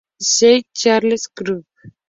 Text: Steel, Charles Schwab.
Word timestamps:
Steel, 0.29 0.63
Charles 0.79 1.27
Schwab. 1.35 1.63